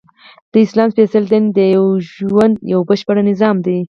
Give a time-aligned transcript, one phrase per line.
[0.51, 1.59] د اسلام سپیڅلی دین د
[2.11, 3.79] ژوند یؤ بشپړ نظام دی!